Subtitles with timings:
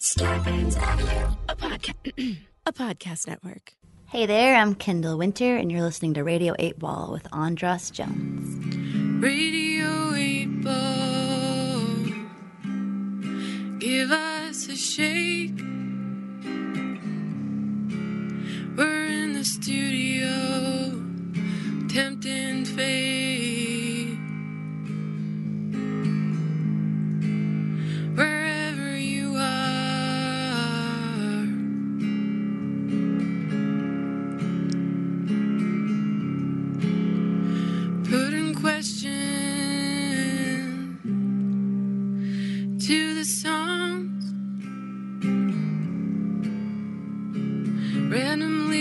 [0.00, 3.72] Starburns Audio, a podcast, a podcast network.
[4.04, 9.22] Hey there, I'm Kendall Winter, and you're listening to Radio 8 Ball with Andras Jones.
[9.22, 11.86] Radio 8 Ball.
[13.78, 15.58] Give us a shake.
[18.76, 20.90] We're in the studio,
[21.88, 23.15] tempting fate.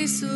[0.06, 0.35] Randomly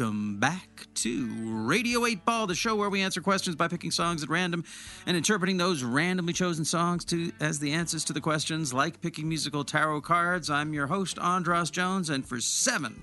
[0.00, 4.22] Welcome back to Radio 8 Ball, the show where we answer questions by picking songs
[4.22, 4.64] at random
[5.04, 9.28] and interpreting those randomly chosen songs to as the answers to the questions, like picking
[9.28, 10.48] musical tarot cards.
[10.48, 13.02] I'm your host, Andras Jones, and for seven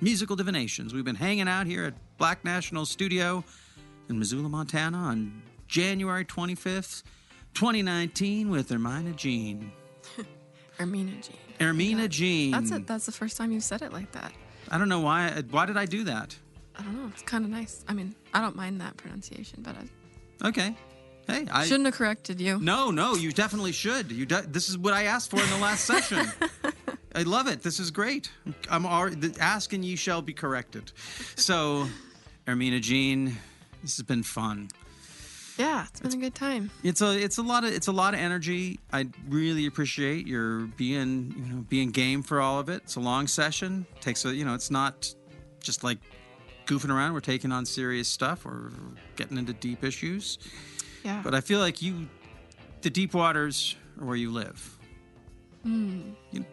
[0.00, 3.44] musical divinations, we've been hanging out here at Black National Studio
[4.08, 7.02] in Missoula, Montana on January 25th,
[7.52, 9.70] 2019 with Ermina Jean.
[10.78, 11.36] Ermina Jean.
[11.58, 12.52] Ermina Jean.
[12.52, 12.86] That's it.
[12.86, 14.32] That's the first time you've said it like that.
[14.70, 15.28] I don't know why.
[15.28, 16.36] Uh, why did I do that?
[16.78, 17.10] I don't know.
[17.12, 17.84] It's kind of nice.
[17.88, 20.74] I mean, I don't mind that pronunciation, but I Okay.
[21.26, 22.58] Hey, I shouldn't have corrected you.
[22.58, 24.10] No, no, you definitely should.
[24.10, 26.26] You de- this is what I asked for in the last session.
[27.14, 27.62] I love it.
[27.62, 28.30] This is great.
[28.70, 30.92] I'm already ask and ye shall be corrected.
[31.36, 31.86] So,
[32.46, 33.36] Ermina Jean,
[33.82, 34.70] this has been fun.
[35.60, 36.70] Yeah, it's been a good time.
[36.82, 38.80] It's a it's a lot of it's a lot of energy.
[38.92, 42.82] I really appreciate your being you know being game for all of it.
[42.84, 43.86] It's a long session.
[44.00, 45.14] takes a you know it's not
[45.62, 45.98] just like
[46.66, 47.12] goofing around.
[47.12, 48.46] We're taking on serious stuff.
[48.46, 48.70] We're
[49.16, 50.38] getting into deep issues.
[51.04, 51.20] Yeah.
[51.22, 52.08] But I feel like you,
[52.80, 54.78] the deep waters are where you live.
[55.62, 56.12] Hmm.
[56.30, 56.44] You,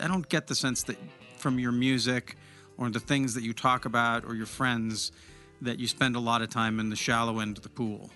[0.00, 0.96] I don't get the sense that
[1.36, 2.36] from your music
[2.78, 5.12] or the things that you talk about or your friends
[5.62, 8.10] that you spend a lot of time in the shallow end of the pool.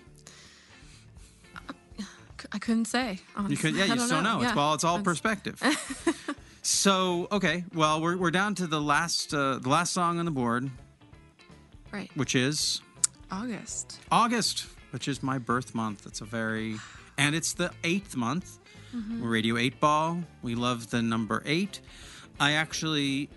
[2.51, 3.19] I couldn't say.
[3.47, 4.41] You could, yeah, you still know.
[4.41, 4.59] It's Yeah.
[4.59, 5.61] all it's all perspective.
[6.61, 10.31] so okay, well we're we're down to the last uh, the last song on the
[10.31, 10.69] board,
[11.91, 12.11] Right.
[12.15, 12.81] which is
[13.31, 13.99] August.
[14.11, 16.05] August, which is my birth month.
[16.05, 16.75] It's a very,
[17.17, 18.59] and it's the eighth month.
[18.93, 19.21] Mhm.
[19.21, 20.21] We're Radio 8 Ball.
[20.41, 21.79] We love the number eight.
[22.41, 23.29] I actually,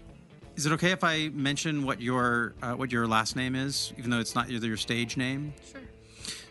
[0.56, 4.10] is it okay if I mention what your uh, what your last name is, even
[4.10, 5.54] though it's not your, your stage name?
[5.70, 5.80] Sure.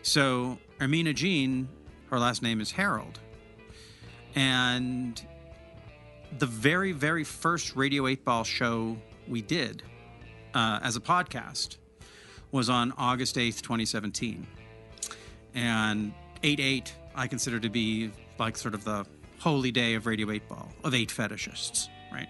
[0.02, 1.68] So Ermina Jean,
[2.10, 3.18] her last name is Harold,
[4.34, 5.20] and
[6.38, 8.96] the very very first Radio 8 Ball show
[9.28, 9.82] we did
[10.54, 11.76] uh, as a podcast
[12.52, 14.46] was on August 8th, 2017.
[15.54, 19.06] And 8 8, I consider to be like sort of the
[19.38, 22.28] holy day of Radio 8 Ball, of eight fetishists, right?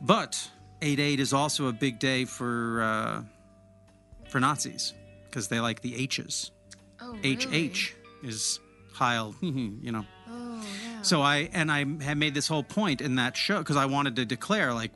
[0.00, 0.50] But
[0.82, 3.22] 8 8 is also a big day for, uh,
[4.28, 4.94] for Nazis
[5.26, 6.50] because they like the H's.
[7.00, 7.94] Oh, HH
[8.24, 8.60] is
[8.92, 10.04] Heil, you know.
[10.28, 11.02] Oh, yeah.
[11.02, 14.16] So I and I had made this whole point in that show because I wanted
[14.16, 14.92] to declare like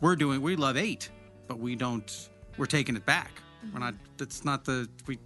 [0.00, 1.10] we're doing we love eight,
[1.46, 3.40] but we don't we're taking it back.
[3.72, 3.94] We're not.
[4.16, 5.18] That's not the we.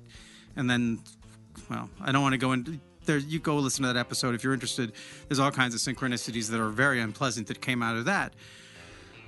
[0.56, 1.00] And then,
[1.71, 3.19] well, I don't want to go into there.
[3.19, 4.93] You go listen to that episode if you're interested.
[5.29, 8.35] There's all kinds of synchronicities that are very unpleasant that came out of that.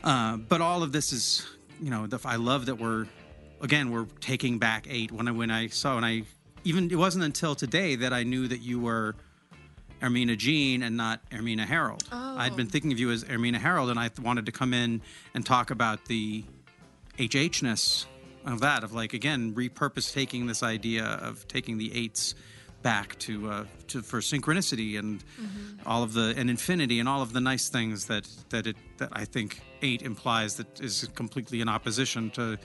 [0.02, 1.46] Uh, but all of this is,
[1.81, 3.06] you know, the, I love that we're
[3.61, 5.12] again we're taking back eight.
[5.12, 6.23] When I when I saw and I
[6.64, 9.14] even it wasn't until today that I knew that you were
[10.00, 12.04] Ermina Jean and not Ermina Harold.
[12.12, 15.02] I'd been thinking of you as Ermina Harold, and I th- wanted to come in
[15.34, 16.44] and talk about the
[17.18, 18.06] HHness
[18.46, 22.34] of that, of like, again, repurpose taking this idea of taking the eights
[22.82, 25.22] back to uh, to for synchronicity and
[25.84, 29.10] all of the and infinity and all of the nice things that that it that
[29.12, 32.58] I think eight implies that is completely in opposition to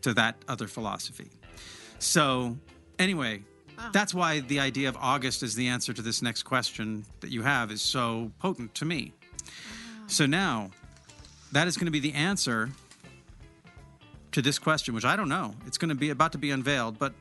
[0.00, 1.30] to that other philosophy.
[1.98, 2.56] So
[3.00, 3.42] anyway,
[3.78, 3.90] ah.
[3.92, 7.42] that's why the idea of August as the answer to this next question that you
[7.42, 9.12] have is so potent to me.
[9.22, 9.50] Ah.
[10.06, 10.70] So now
[11.52, 12.70] that is going to be the answer
[14.32, 15.54] to this question, which I don't know.
[15.66, 17.12] It's going to be about to be unveiled, but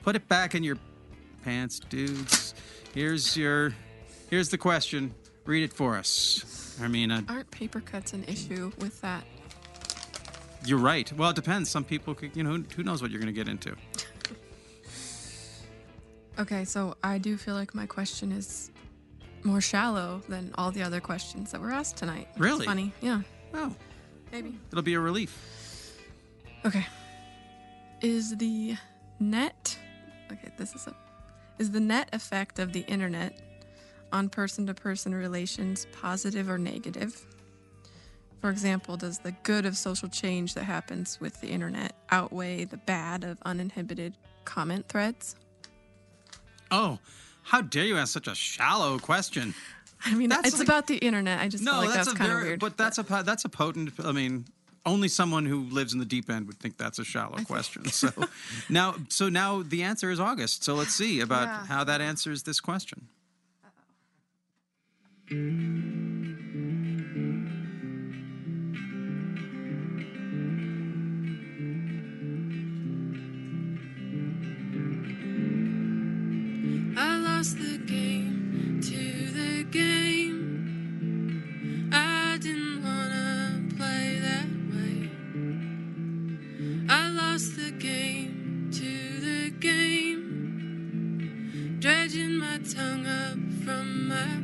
[0.04, 0.78] put it back in your
[1.44, 2.54] pants, dudes.
[2.94, 3.74] Here's your.
[4.30, 5.13] Here's the question.
[5.45, 7.30] Read it for us, Hermina.
[7.30, 9.24] Uh, Aren't paper cuts an issue with that?
[10.66, 11.12] You're right.
[11.13, 11.69] Well, it depends.
[11.69, 13.75] Some people, could, you know, who, who knows what you're going to get into.
[16.40, 18.72] Okay, so I do feel like my question is
[19.44, 22.28] more shallow than all the other questions that were asked tonight.
[22.40, 22.66] Really?
[22.66, 22.92] funny.
[23.01, 23.22] Yeah,
[23.54, 23.72] Oh,
[24.31, 24.57] maybe.
[24.72, 25.94] it'll be a relief.
[26.66, 26.86] Okay.
[28.01, 28.75] Is the
[29.19, 29.78] net
[30.31, 30.95] Okay, this is a
[31.60, 33.40] is the net effect of the internet
[34.12, 37.26] on person-to-person relations positive or negative?
[38.42, 42.78] For example, does the good of social change that happens with the internet outweigh the
[42.78, 45.36] bad of uninhibited comment threads?
[46.70, 47.00] Oh,
[47.44, 49.54] how dare you ask such a shallow question?
[50.06, 51.40] I mean, That's it's like- about the internet.
[51.40, 52.60] I just No, feel like that's, that's, a kind of weird.
[52.60, 53.94] but that's a that's a potent.
[54.04, 54.46] I mean,
[54.85, 57.85] only someone who lives in the deep end would think that's a shallow question.
[57.85, 58.09] So
[58.69, 60.63] now, so now the answer is August.
[60.63, 61.65] So let's see about Yeah.
[61.68, 63.07] how that answers this question.
[65.31, 66.12] I
[87.33, 90.19] lost the game to the game.
[91.80, 94.43] Dredging my tongue up from my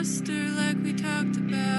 [0.00, 1.77] like we talked about.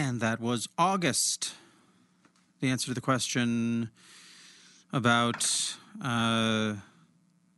[0.00, 1.52] And that was August.
[2.60, 3.90] The answer to the question
[4.94, 5.44] about
[6.02, 6.76] uh,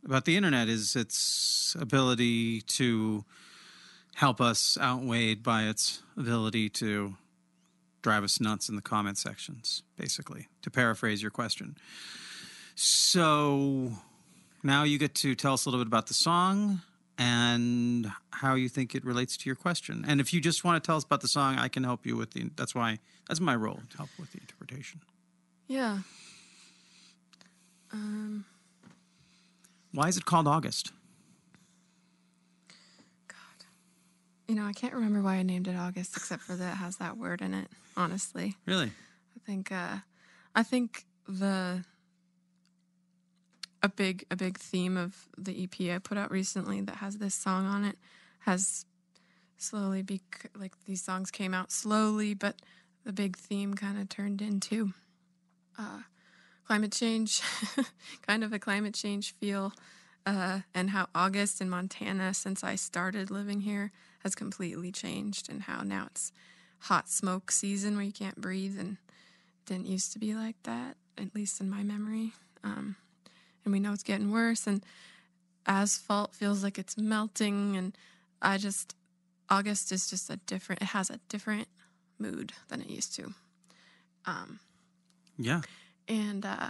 [0.03, 3.23] about the internet is its ability to
[4.15, 7.15] help us outweighed by its ability to
[8.01, 11.77] drive us nuts in the comment sections, basically, to paraphrase your question.
[12.75, 13.93] So
[14.63, 16.81] now you get to tell us a little bit about the song
[17.17, 20.03] and how you think it relates to your question.
[20.07, 22.15] And if you just want to tell us about the song, I can help you
[22.17, 22.49] with the.
[22.55, 25.01] That's why that's my role to help with the interpretation.
[25.67, 25.99] Yeah.
[27.91, 28.45] Um,
[29.91, 30.91] Why is it called August?
[33.27, 33.37] God.
[34.47, 36.97] You know, I can't remember why I named it August, except for that it has
[36.97, 37.67] that word in it.
[37.95, 38.87] Honestly, Really?
[38.87, 39.71] I think.
[39.71, 39.97] Uh,
[40.55, 41.83] I think the
[43.83, 47.35] a big a big theme of the EP I put out recently that has this
[47.35, 47.97] song on it
[48.39, 48.85] has
[49.57, 50.21] slowly be
[50.55, 52.61] like these songs came out slowly, but
[53.05, 54.93] the big theme kind of turned into
[55.77, 55.99] uh,
[56.67, 57.41] climate change,
[58.27, 59.73] kind of a climate change feel,
[60.25, 65.63] uh, and how August in Montana, since I started living here, has completely changed, and
[65.63, 66.31] how now it's
[66.79, 68.97] hot smoke season where you can't breathe, and
[69.65, 72.33] didn't used to be like that, at least in my memory.
[72.63, 72.95] Um,
[73.63, 74.83] and we know it's getting worse, and
[75.65, 77.97] asphalt feels like it's melting, and
[78.41, 78.95] I just
[79.49, 80.81] August is just a different.
[80.81, 81.67] It has a different
[82.19, 83.33] mood than it used to.
[84.25, 84.59] Um,
[85.37, 85.61] Yeah.
[86.07, 86.69] and uh,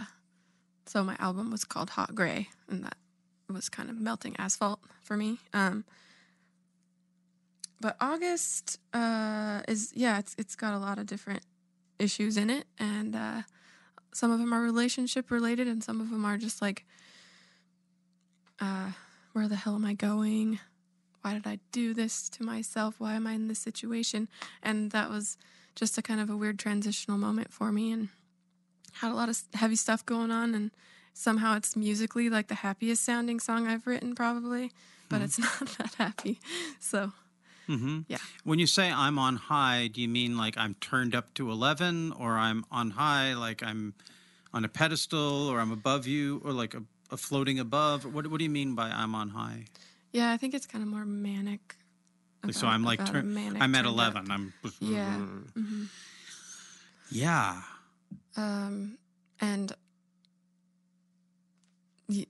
[0.86, 2.96] so my album was called Hot Gray, and that
[3.48, 5.38] was kind of melting asphalt for me.
[5.52, 5.84] Um,
[7.80, 11.42] but August uh, is yeah, it's it's got a lot of different
[11.98, 13.42] issues in it, and uh,
[14.14, 16.84] some of them are relationship related, and some of them are just like,
[18.60, 18.92] uh,
[19.32, 20.60] where the hell am I going?
[21.20, 22.94] Why did I do this to myself?
[22.98, 24.28] Why am I in this situation?
[24.62, 25.36] And that was
[25.74, 28.08] just a kind of a weird transitional moment for me, and
[29.00, 30.70] had a lot of heavy stuff going on and
[31.12, 34.72] somehow it's musically like the happiest sounding song I've written probably,
[35.08, 36.40] but it's not that happy.
[36.78, 37.12] So,
[37.68, 38.00] Mm-hmm.
[38.08, 38.18] Yeah.
[38.44, 42.12] When you say I'm on high, do you mean like I'm turned up to 11
[42.12, 43.94] or I'm on high, like I'm
[44.52, 48.04] on a pedestal or I'm above you or like a, a floating above?
[48.04, 49.64] What, what do you mean by I'm on high?
[50.12, 51.74] yeah, I think it's kind of more manic.
[52.44, 54.16] Like, so I'm like, about turn, I'm at 11.
[54.16, 54.30] up.
[54.30, 55.16] I'm, Yeah.
[55.54, 55.84] hmm
[57.10, 57.62] yeah.
[58.36, 58.98] Um,
[59.40, 59.72] and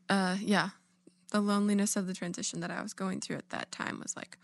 [0.09, 0.71] uh, yeah,
[1.31, 4.38] the loneliness of the transition that I was going through at that time was like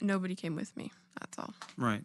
[0.00, 0.90] nobody came with me.
[1.18, 1.54] That's all.
[1.76, 2.02] Right.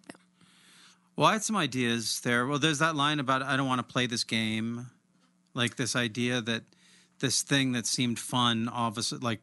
[1.16, 2.48] Well, I had some ideas there.
[2.48, 4.88] Well, there's that line about I don't want to play this game,
[5.54, 6.64] like this idea that
[7.20, 9.42] this thing that seemed fun all of a sudden like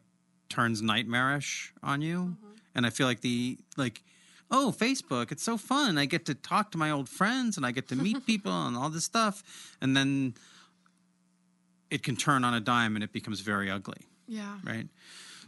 [0.49, 2.51] turns nightmarish on you, mm-hmm.
[2.75, 4.03] and I feel like the like.
[4.53, 5.97] Oh, Facebook, it's so fun.
[5.97, 8.75] I get to talk to my old friends and I get to meet people and
[8.75, 9.77] all this stuff.
[9.79, 10.33] And then
[11.89, 14.57] it can turn on a dime and it becomes very ugly Yeah.
[14.65, 14.87] right?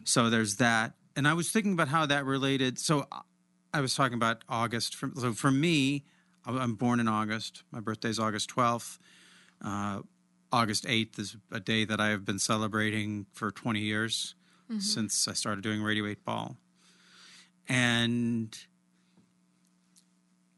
[0.03, 2.79] So there's that, and I was thinking about how that related.
[2.79, 3.19] So uh,
[3.73, 4.95] I was talking about August.
[4.95, 6.05] For, so for me,
[6.45, 7.63] I'm born in August.
[7.71, 8.97] My birthday is August 12th.
[9.63, 10.01] Uh,
[10.51, 14.35] August 8th is a day that I have been celebrating for 20 years
[14.69, 14.79] mm-hmm.
[14.79, 16.57] since I started doing Radio 8 Ball.
[17.67, 18.55] And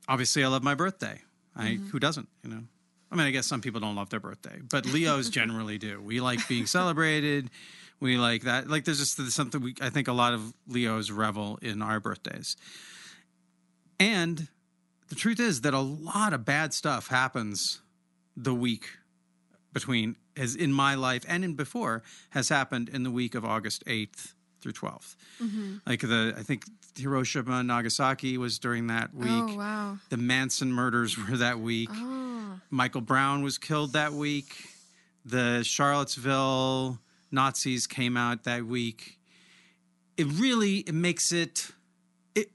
[0.07, 1.21] obviously, I love my birthday.
[1.55, 1.87] I mm-hmm.
[1.87, 2.63] who doesn't, you know?
[3.11, 6.01] I mean, I guess some people don't love their birthday, but Leos generally do.
[6.01, 7.49] We like being celebrated.
[7.99, 8.69] We like that.
[8.69, 9.75] Like, there's just something we.
[9.81, 12.57] I think a lot of Leos revel in our birthdays.
[13.99, 14.47] And
[15.09, 17.81] the truth is that a lot of bad stuff happens
[18.35, 18.89] the week
[19.71, 23.85] between, as in my life and in before, has happened in the week of August
[23.85, 25.15] 8th through 12th.
[25.41, 25.75] Mm-hmm.
[25.85, 26.63] Like the, I think
[26.97, 29.55] Hiroshima, Nagasaki was during that oh, week.
[29.55, 29.97] Oh wow.
[30.09, 31.89] The Manson murders were that week.
[31.91, 32.59] Oh.
[32.69, 34.55] Michael Brown was killed that week.
[35.25, 36.99] The Charlottesville
[37.35, 39.19] Nazis came out that week.
[40.17, 41.71] It really it makes it
[42.33, 42.49] it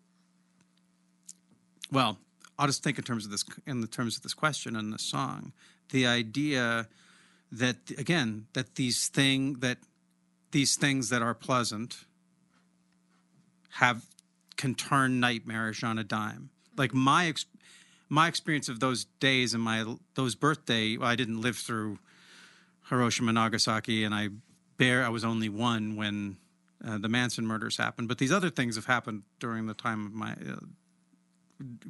[1.92, 2.18] well,
[2.58, 4.98] I'll just think in terms of this in the terms of this question and the
[4.98, 5.52] song.
[5.90, 6.88] The idea
[7.52, 9.78] that again, that these thing that
[10.50, 12.04] these things that are pleasant
[13.74, 14.06] have
[14.56, 16.50] can turn nightmarish on a dime.
[16.76, 17.46] Like my ex-
[18.08, 21.98] my experience of those days and my those birthday, well, I didn't live through
[22.88, 24.30] Hiroshima, Nagasaki, and I
[24.80, 26.38] bear I was only one when
[26.84, 28.08] uh, the Manson murders happened.
[28.08, 30.56] But these other things have happened during the time of my uh,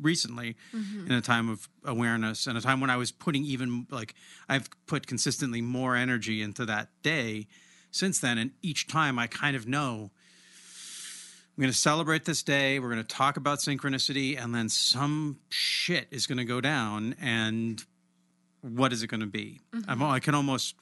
[0.01, 0.57] recently
[1.07, 4.15] in a time of awareness and a time when I was putting even like
[4.49, 7.47] I've put consistently more energy into that day
[7.93, 10.11] since then and each time I kind of know
[11.57, 12.79] I'm going to celebrate this day.
[12.79, 17.15] We're going to talk about synchronicity, and then some shit is going to go down.
[17.21, 17.85] And
[18.63, 19.61] what is it going to be?
[19.87, 20.75] I'm, I can almost.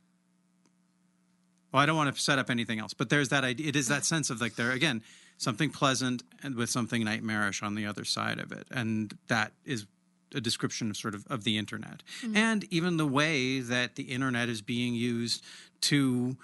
[1.73, 3.69] Well, I don't want to set up anything else, but there's that idea.
[3.69, 5.03] It is that sense of like there again,
[5.37, 9.87] something pleasant and with something nightmarish on the other side of it, and that is
[10.35, 12.03] a description of sort of of the internet,
[12.35, 15.45] and even the way that the internet is being used
[15.83, 16.37] to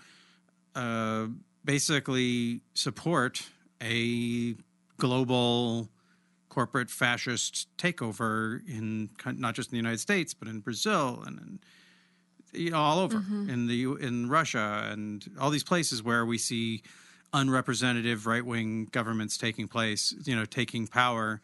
[0.74, 1.26] uh,
[1.64, 3.46] basically support
[3.82, 4.54] a
[4.98, 5.88] global
[6.48, 11.58] corporate fascist takeover in not just in the United States but in Brazil and in,
[12.54, 13.50] you know all over mm-hmm.
[13.50, 16.82] in the in Russia and all these places where we see
[17.32, 21.40] unrepresentative right wing governments taking place, you know, taking power,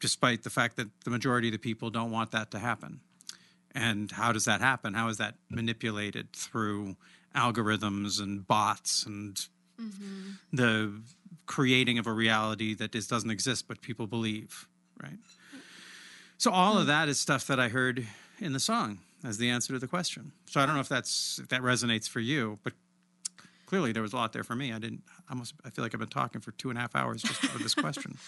[0.00, 3.00] despite the fact that the majority of the people don't want that to happen.
[3.74, 4.94] And how does that happen?
[4.94, 6.96] How is that manipulated through
[7.34, 9.34] algorithms and bots and
[9.80, 10.32] mm-hmm.
[10.52, 11.02] the
[11.46, 14.68] creating of a reality that is, doesn't exist but people believe,
[15.02, 15.18] right?
[16.38, 16.88] So all of mm.
[16.88, 18.06] that is stuff that I heard
[18.40, 20.32] in the song as the answer to the question.
[20.46, 22.72] So I don't know if that's if that resonates for you, but
[23.66, 24.72] clearly there was a lot there for me.
[24.72, 25.02] I didn't.
[25.28, 25.54] I almost.
[25.64, 27.74] I feel like I've been talking for two and a half hours just for this
[27.74, 28.16] question.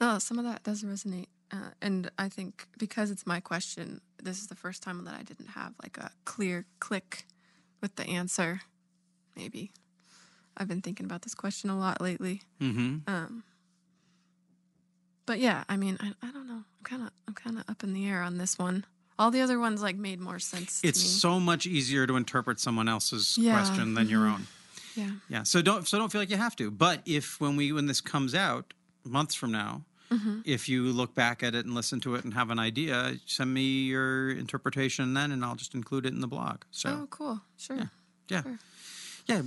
[0.00, 1.28] No, some of that does resonate.
[1.52, 5.22] Uh, and I think because it's my question, this is the first time that I
[5.22, 7.26] didn't have like a clear click
[7.80, 8.62] with the answer.
[9.36, 9.70] Maybe.
[10.56, 12.42] I've been thinking about this question a lot lately.
[12.58, 13.44] hmm Um,
[15.26, 16.64] but yeah, I mean, I, I don't know.
[16.64, 18.84] I'm kind of I'm kind of up in the air on this one.
[19.18, 20.80] All the other ones like made more sense.
[20.82, 24.46] It's so much easier to interpret someone else's Yeah, question than your own.
[24.96, 25.10] yeah.
[25.28, 25.42] Yeah.
[25.44, 26.70] So don't so don't feel like you have to.
[26.70, 30.40] But if when we when this comes out months from now, Mm-hmm.
[30.44, 33.52] if you look back at it and listen to it and have an idea, send
[33.52, 36.62] me your interpretation then, and I'll just include it in the blog.
[36.70, 37.40] So Oh, cool.
[37.56, 37.90] Sure.
[38.28, 38.58] yeah, sure.
[39.26, 39.42] yeah,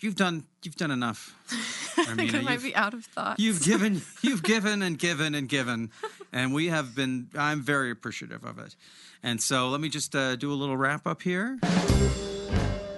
[0.00, 1.34] you've done you've done enough.
[2.08, 3.38] I think I might be out of thought.
[3.38, 5.90] you've given you've given and given and given,
[6.32, 7.28] and we have been.
[7.36, 8.76] I'm very appreciative of it.
[9.22, 11.58] And so let me just uh, do a little wrap up here.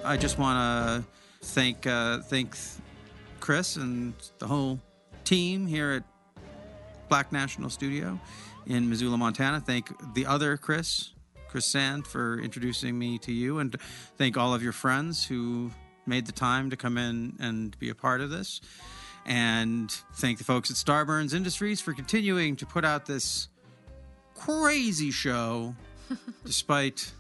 [0.05, 2.57] I just want to thank uh, thank
[3.41, 4.81] Chris and the whole
[5.25, 6.05] team here at
[7.09, 8.19] Black National Studio
[8.67, 9.61] in Missoula, Montana.
[9.61, 11.13] Thank the other Chris,
[11.49, 13.77] Chris Sand, for introducing me to you, and
[14.17, 15.71] thank all of your friends who
[16.07, 18.61] made the time to come in and be a part of this.
[19.25, 23.49] And thank the folks at Starburns Industries for continuing to put out this
[24.35, 25.77] crazy show,
[26.45, 27.13] despite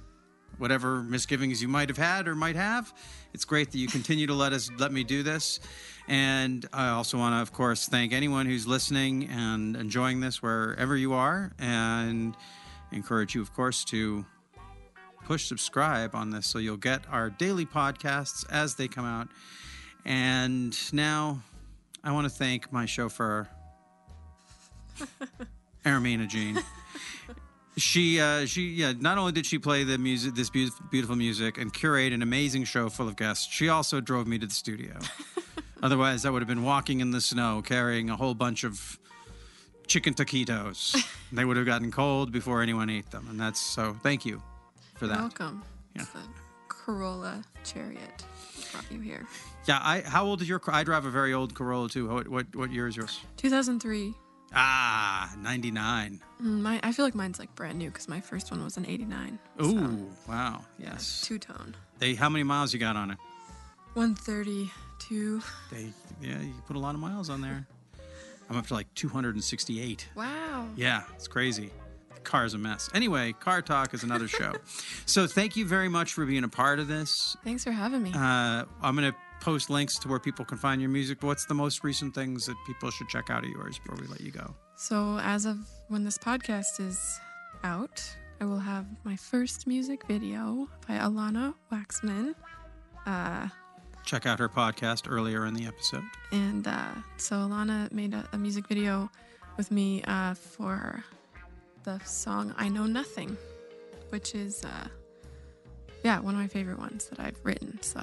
[0.59, 2.93] whatever misgivings you might have had or might have.
[3.33, 5.61] It's great that you continue to let us let me do this.
[6.09, 10.97] And I also want to, of course, thank anyone who's listening and enjoying this wherever
[10.97, 12.37] you are, and
[12.91, 14.27] encourage you, of course, to
[15.25, 19.29] push subscribe on this so you'll get our daily podcasts as they come out.
[20.05, 21.43] And now
[22.03, 23.49] I want to thank my chauffeur,
[25.85, 26.59] Aramina Jean.
[27.77, 28.93] She, uh, she, yeah.
[28.99, 32.65] Not only did she play the music, this beautiful, beautiful music, and curate an amazing
[32.65, 34.99] show full of guests, she also drove me to the studio.
[35.83, 38.99] Otherwise, I would have been walking in the snow carrying a whole bunch of
[39.87, 41.03] chicken taquitos.
[41.33, 43.97] they would have gotten cold before anyone ate them, and that's so.
[44.03, 44.43] Thank you
[44.95, 45.19] for that.
[45.19, 45.63] Welcome.
[45.97, 46.03] Yeah.
[46.13, 46.21] The
[46.69, 48.25] Corolla Chariot
[48.73, 49.27] brought you here.
[49.67, 50.01] Yeah, I.
[50.01, 50.61] How old is your?
[50.69, 52.09] I drive a very old Corolla too.
[52.09, 53.21] What what, what year is yours?
[53.37, 54.15] 2003.
[54.55, 56.21] Ah, ninety nine.
[56.43, 58.85] Mm, My, I feel like mine's like brand new because my first one was an
[58.87, 59.39] 89.
[59.63, 60.63] Ooh, wow.
[60.79, 61.23] Yes.
[61.25, 61.75] Two tone.
[61.99, 62.15] They.
[62.15, 63.19] How many miles you got on it?
[63.95, 65.43] 132.
[65.71, 65.87] They.
[66.21, 67.67] Yeah, you put a lot of miles on there.
[68.51, 70.09] I'm up to like two hundred and sixty eight.
[70.15, 70.69] Wow.
[70.77, 71.71] Yeah, it's crazy.
[72.25, 72.89] Car's a mess.
[72.95, 74.53] Anyway, car talk is another show.
[75.07, 77.37] so thank you very much for being a part of this.
[77.45, 78.13] Thanks for having me.
[78.15, 81.19] Uh, I'm going to post links to where people can find your music.
[81.21, 84.07] But what's the most recent things that people should check out of yours before we
[84.07, 84.55] let you go?
[84.77, 85.59] So, as of
[85.89, 87.21] when this podcast is
[87.65, 88.03] out,
[88.41, 92.35] I will have my first music video by Alana Waxman.
[93.07, 93.49] Uh,
[94.05, 96.03] Check out her podcast earlier in the episode.
[96.33, 99.09] and uh, so Alana made a, a music video
[99.57, 101.05] with me uh, for
[101.85, 103.37] the song I Know Nothing,
[104.11, 104.89] which is, uh,
[106.05, 107.81] yeah, one of my favorite ones that I've written.
[107.83, 108.01] So,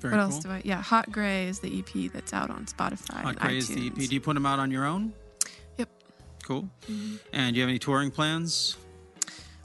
[0.00, 0.32] Very what cool.
[0.32, 0.62] else do I?
[0.64, 3.22] Yeah, Hot Gray is the EP that's out on Spotify.
[3.22, 3.94] Hot and Gray is the EP.
[3.94, 5.12] Do you put them out on your own?
[5.78, 5.88] Yep.
[6.44, 6.68] Cool.
[6.88, 7.16] Mm-hmm.
[7.32, 8.76] And do you have any touring plans?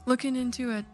[0.06, 0.84] looking into a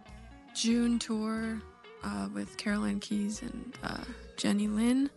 [0.54, 1.60] June tour
[2.04, 4.04] uh, with Caroline Keys and uh,
[4.36, 5.10] Jenny Lynn.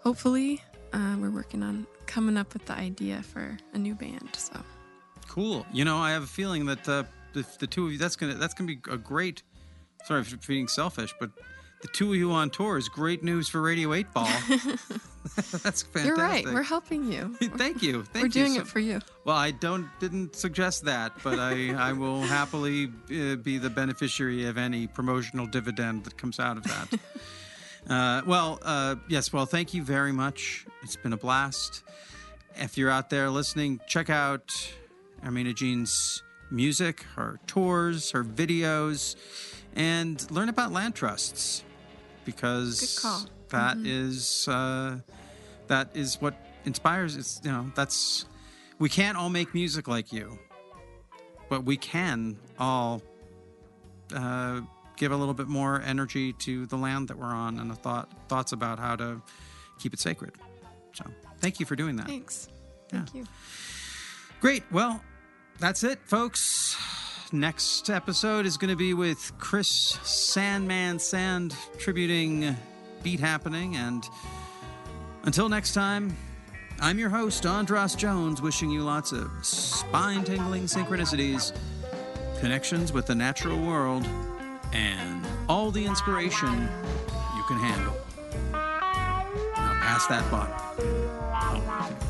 [0.00, 4.30] Hopefully, uh, we're working on coming up with the idea for a new band.
[4.36, 4.58] So
[5.36, 5.64] Cool.
[5.72, 8.34] You know, I have a feeling that uh, the, the two of you, that's gonna
[8.34, 9.42] that's gonna be a great.
[10.06, 11.30] Sorry for being selfish, but
[11.82, 14.26] the two of you on tour is great news for Radio Eight Ball.
[15.62, 16.04] That's fantastic.
[16.04, 16.44] You're right.
[16.46, 17.34] We're helping you.
[17.56, 18.04] Thank you.
[18.04, 19.00] Thank We're you doing so- it for you.
[19.24, 24.46] Well, I don't didn't suggest that, but I I will happily uh, be the beneficiary
[24.46, 26.98] of any promotional dividend that comes out of that.
[27.90, 29.32] uh, well, uh, yes.
[29.32, 30.64] Well, thank you very much.
[30.82, 31.82] It's been a blast.
[32.54, 34.54] If you're out there listening, check out
[35.26, 39.16] Armina Jean's music, her tours, her videos,
[39.74, 41.64] and learn about land trusts
[42.24, 43.04] because
[43.48, 44.98] that is uh,
[45.66, 46.34] that is what
[46.64, 47.16] inspires.
[47.16, 48.26] It's you know that's
[48.78, 50.38] we can't all make music like you,
[51.48, 53.02] but we can all
[54.14, 54.60] uh,
[54.96, 58.28] give a little bit more energy to the land that we're on and a thought
[58.28, 59.20] thoughts about how to
[59.78, 60.32] keep it sacred.
[60.94, 61.04] So
[61.40, 62.06] thank you for doing that.
[62.06, 62.48] Thanks.
[62.88, 63.24] Thank you.
[64.40, 64.62] Great.
[64.70, 65.02] Well,
[65.58, 66.76] that's it, folks.
[67.32, 69.68] Next episode is going to be with Chris
[70.02, 72.56] Sandman Sand tributing
[73.02, 73.76] Beat Happening.
[73.76, 74.08] And
[75.24, 76.16] until next time,
[76.80, 81.56] I'm your host, Andras Jones, wishing you lots of spine tingling synchronicities,
[82.38, 84.06] connections with the natural world,
[84.72, 86.68] and all the inspiration
[87.34, 87.96] you can handle.
[88.52, 90.54] Now, pass that bottle.
[90.78, 92.05] Oh.